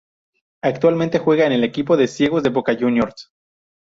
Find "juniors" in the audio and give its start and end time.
2.75-3.31